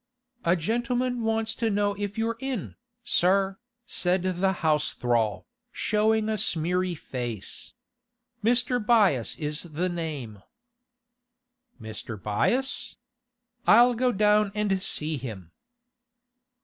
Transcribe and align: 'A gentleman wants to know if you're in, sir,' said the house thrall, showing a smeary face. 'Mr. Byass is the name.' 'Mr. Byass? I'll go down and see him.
'A 0.45 0.55
gentleman 0.55 1.21
wants 1.21 1.53
to 1.53 1.69
know 1.69 1.93
if 1.93 2.17
you're 2.17 2.37
in, 2.39 2.75
sir,' 3.03 3.59
said 3.85 4.23
the 4.23 4.51
house 4.65 4.93
thrall, 4.93 5.45
showing 5.71 6.27
a 6.27 6.39
smeary 6.39 6.95
face. 6.95 7.73
'Mr. 8.43 8.83
Byass 8.83 9.35
is 9.37 9.61
the 9.61 9.89
name.' 9.89 10.41
'Mr. 11.79 12.19
Byass? 12.19 12.95
I'll 13.67 13.93
go 13.93 14.11
down 14.11 14.51
and 14.55 14.81
see 14.81 15.17
him. 15.17 15.51